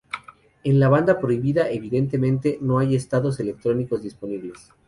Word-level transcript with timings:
En 0.63 0.79
la 0.79 0.89
banda 0.89 1.19
prohibida, 1.19 1.69
evidentemente, 1.69 2.57
no 2.59 2.79
hay 2.79 2.95
estados 2.95 3.39
electrónicos 3.39 4.01
disponibles. 4.01 4.73